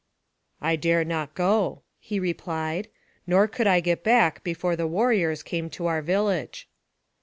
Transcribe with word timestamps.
"I 0.71 0.77
dare 0.77 1.05
not 1.05 1.35
go," 1.35 1.83
he 1.99 2.19
replied." 2.19 2.87
Nor 3.27 3.47
could 3.47 3.67
I 3.67 3.81
get 3.81 4.03
back 4.03 4.43
before 4.43 4.75
the 4.75 4.87
warriors 4.87 5.43
came 5.43 5.69
to 5.69 5.85
our 5.85 6.01
village." 6.01 6.67